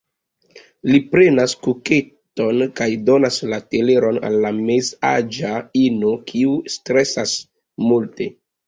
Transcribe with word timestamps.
Li 0.91 1.01
prenas 1.11 1.53
kuketon, 1.67 2.65
kaj 2.81 2.89
donas 3.11 3.39
la 3.53 3.61
teleron 3.75 4.21
al 4.31 4.41
la 4.47 4.55
mezaĝa 4.63 5.55
ino 5.87 6.19
kiu 6.35 6.61
stresas 6.79 7.41
multe. 7.89 8.35